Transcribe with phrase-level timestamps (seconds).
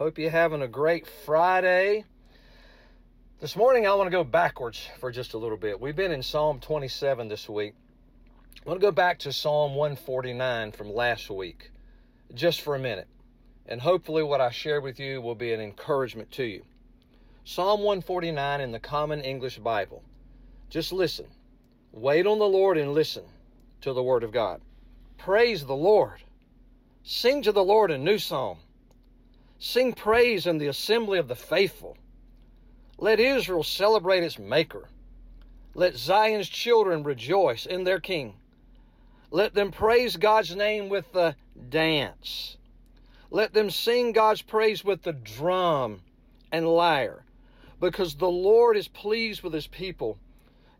[0.00, 2.06] Hope you're having a great Friday.
[3.38, 5.78] This morning, I want to go backwards for just a little bit.
[5.78, 7.74] We've been in Psalm 27 this week.
[8.64, 11.70] I want to go back to Psalm 149 from last week,
[12.32, 13.08] just for a minute.
[13.66, 16.64] And hopefully, what I share with you will be an encouragement to you.
[17.44, 20.02] Psalm 149 in the Common English Bible.
[20.70, 21.26] Just listen.
[21.92, 23.24] Wait on the Lord and listen
[23.82, 24.62] to the Word of God.
[25.18, 26.22] Praise the Lord.
[27.02, 28.60] Sing to the Lord a new song
[29.62, 31.98] Sing praise in the assembly of the faithful.
[32.96, 34.88] Let Israel celebrate its Maker.
[35.74, 38.34] Let Zion's children rejoice in their King.
[39.30, 41.36] Let them praise God's name with the
[41.68, 42.56] dance.
[43.30, 46.00] Let them sing God's praise with the drum
[46.50, 47.22] and lyre,
[47.80, 50.18] because the Lord is pleased with his people.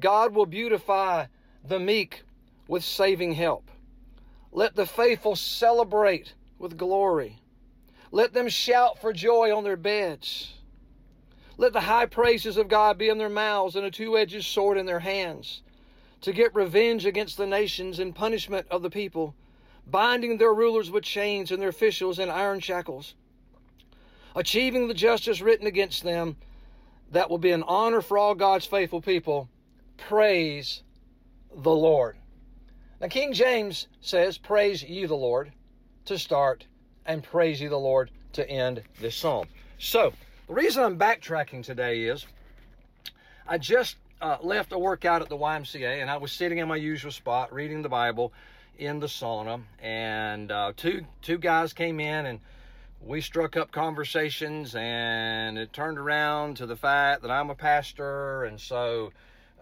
[0.00, 1.26] God will beautify
[1.64, 2.24] the meek
[2.66, 3.70] with saving help.
[4.50, 7.38] Let the faithful celebrate with glory.
[8.14, 10.52] Let them shout for joy on their beds.
[11.56, 14.78] Let the high praises of God be in their mouths and a two edged sword
[14.78, 15.62] in their hands,
[16.20, 19.34] to get revenge against the nations and punishment of the people,
[19.84, 23.16] binding their rulers with chains and their officials in iron shackles,
[24.36, 26.36] achieving the justice written against them.
[27.10, 29.48] That will be an honor for all God's faithful people.
[29.96, 30.84] Praise
[31.52, 32.16] the Lord.
[33.00, 35.50] Now, King James says, Praise ye the Lord
[36.04, 36.66] to start
[37.06, 39.46] and praise ye the Lord to end this psalm.
[39.78, 40.12] So,
[40.46, 42.26] the reason I'm backtracking today is
[43.46, 46.76] I just uh, left a workout at the YMCA and I was sitting in my
[46.76, 48.32] usual spot reading the Bible
[48.78, 52.40] in the sauna, and uh, two two guys came in and
[53.00, 58.44] we struck up conversations, and it turned around to the fact that I'm a pastor,
[58.44, 59.12] and so.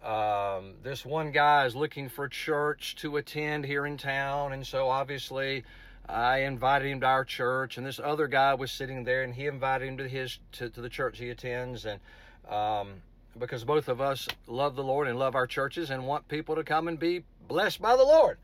[0.04, 4.88] Um, this one guy is looking for church to attend here in town, and so
[4.88, 5.62] obviously
[6.08, 9.46] I invited him to our church, and this other guy was sitting there, and he
[9.46, 12.00] invited him to his to, to the church he attends, and
[12.48, 12.94] um,
[13.38, 16.64] because both of us love the Lord and love our churches and want people to
[16.64, 18.38] come and be blessed by the Lord.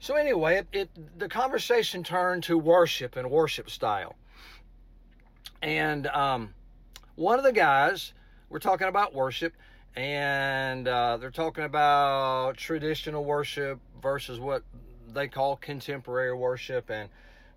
[0.00, 4.16] So anyway, it, it the conversation turned to worship and worship style,
[5.62, 6.54] and um,
[7.14, 8.12] one of the guys
[8.50, 9.54] we're talking about worship,
[9.94, 14.62] and uh, they're talking about traditional worship versus what
[15.12, 17.08] they call contemporary worship and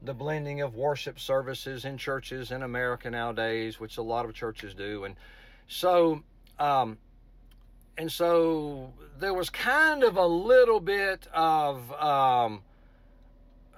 [0.01, 4.73] the blending of worship services in churches in America nowadays, which a lot of churches
[4.73, 5.03] do.
[5.03, 5.15] And
[5.67, 6.23] so,
[6.59, 6.97] um,
[7.97, 12.61] and so there was kind of a little bit of, um,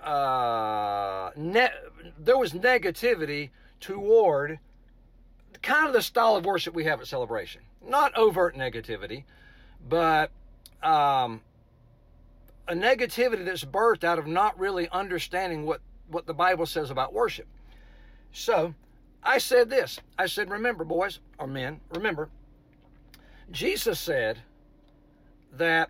[0.01, 1.73] uh, ne-
[2.17, 4.59] there was negativity toward
[5.61, 7.61] kind of the style of worship we have at celebration.
[7.85, 9.23] Not overt negativity,
[9.87, 10.31] but
[10.81, 11.41] um,
[12.67, 17.13] a negativity that's birthed out of not really understanding what, what the Bible says about
[17.13, 17.47] worship.
[18.31, 18.73] So
[19.21, 22.29] I said this I said, remember, boys or men, remember,
[23.51, 24.39] Jesus said
[25.53, 25.89] that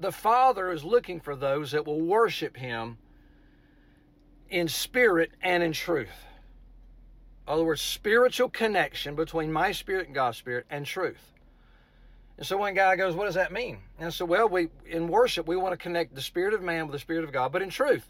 [0.00, 2.98] the Father is looking for those that will worship Him
[4.50, 6.26] in spirit and in truth.
[7.46, 11.31] In other words, spiritual connection between my spirit and God's spirit and truth.
[12.38, 13.78] And so one guy goes, What does that mean?
[13.98, 16.86] And I said, Well, we in worship we want to connect the spirit of man
[16.86, 18.06] with the spirit of God, but in truth.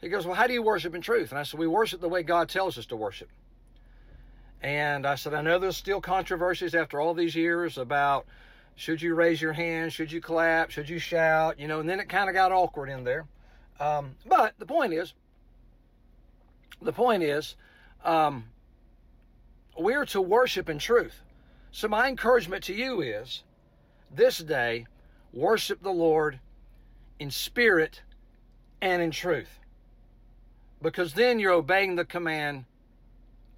[0.00, 1.30] He goes, Well, how do you worship in truth?
[1.30, 3.28] And I said, We worship the way God tells us to worship.
[4.62, 8.26] And I said, I know there's still controversies after all these years about
[8.74, 12.00] should you raise your hand, should you clap, should you shout, you know, and then
[12.00, 13.26] it kind of got awkward in there.
[13.80, 15.14] Um, but the point is,
[16.80, 17.56] the point is,
[18.04, 18.44] um,
[19.76, 21.22] we're to worship in truth.
[21.70, 23.42] So, my encouragement to you is
[24.14, 24.86] this day,
[25.32, 26.40] worship the Lord
[27.18, 28.02] in spirit
[28.80, 29.58] and in truth.
[30.80, 32.64] Because then you're obeying the command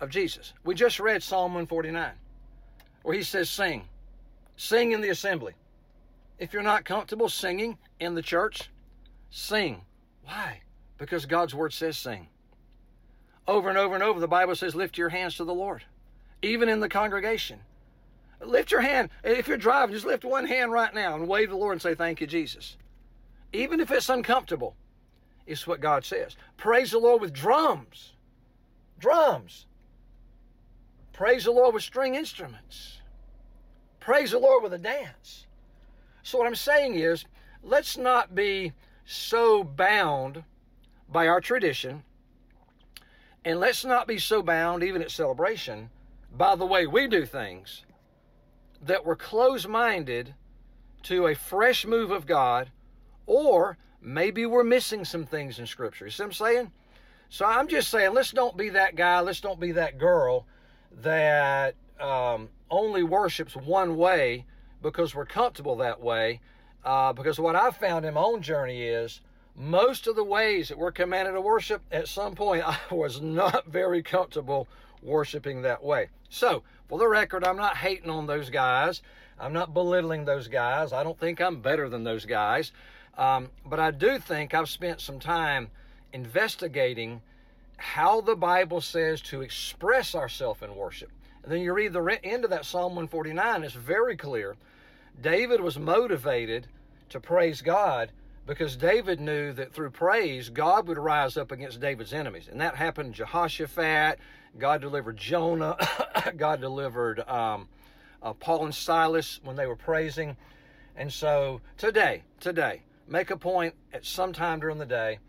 [0.00, 0.52] of Jesus.
[0.64, 2.12] We just read Psalm 149,
[3.02, 3.84] where he says, Sing.
[4.56, 5.54] Sing in the assembly.
[6.38, 8.70] If you're not comfortable singing in the church,
[9.30, 9.82] sing.
[10.24, 10.62] Why?
[10.98, 12.28] Because God's word says sing.
[13.46, 15.84] Over and over and over, the Bible says, Lift your hands to the Lord,
[16.42, 17.60] even in the congregation.
[18.40, 19.10] Lift your hand.
[19.22, 21.94] If you're driving, just lift one hand right now and wave the Lord and say,
[21.94, 22.76] Thank you, Jesus.
[23.52, 24.76] Even if it's uncomfortable,
[25.46, 26.36] it's what God says.
[26.56, 28.12] Praise the Lord with drums.
[28.98, 29.66] Drums.
[31.12, 32.98] Praise the Lord with string instruments.
[33.98, 35.46] Praise the Lord with a dance.
[36.22, 37.24] So, what I'm saying is,
[37.62, 38.72] let's not be
[39.04, 40.44] so bound
[41.08, 42.04] by our tradition,
[43.44, 45.90] and let's not be so bound, even at celebration,
[46.32, 47.84] by the way we do things,
[48.80, 50.34] that we're closed minded
[51.04, 52.70] to a fresh move of God,
[53.26, 56.06] or maybe we're missing some things in Scripture.
[56.06, 56.72] You see what I'm saying?
[57.28, 60.46] So I'm just saying, let's don't be that guy, let's don't be that girl
[61.02, 64.46] that um, only worships one way
[64.82, 66.40] because we're comfortable that way.
[66.84, 69.20] Uh, because what I've found in my own journey is
[69.54, 73.66] most of the ways that we're commanded to worship, at some point, I was not
[73.66, 74.66] very comfortable
[75.02, 76.08] worshiping that way.
[76.28, 79.00] So, for the record, I'm not hating on those guys.
[79.38, 80.92] I'm not belittling those guys.
[80.92, 82.72] I don't think I'm better than those guys.
[83.16, 85.68] Um, but I do think I've spent some time
[86.12, 87.22] investigating
[87.76, 91.12] how the Bible says to express ourselves in worship.
[91.44, 94.56] And then you read the end of that Psalm 149, it's very clear.
[95.22, 96.66] David was motivated
[97.10, 98.10] to praise God
[98.50, 102.48] because David knew that through praise, God would rise up against David's enemies.
[102.50, 104.18] And that happened Jehoshaphat.
[104.58, 105.76] God delivered Jonah.
[106.36, 107.68] God delivered um,
[108.20, 110.36] uh, Paul and Silas when they were praising.
[110.96, 115.20] And so today, today, make a point at some time during the day,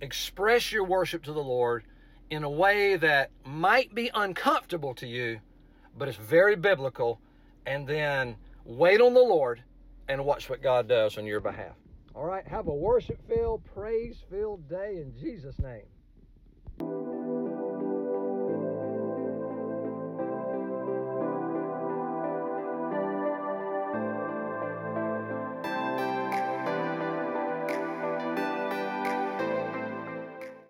[0.00, 1.82] express your worship to the Lord
[2.30, 5.40] in a way that might be uncomfortable to you,
[5.98, 7.18] but it's very biblical.
[7.66, 9.64] And then wait on the Lord
[10.06, 11.74] and watch what God does on your behalf.
[12.14, 15.86] All right, have a worship filled, praise filled day in Jesus' name.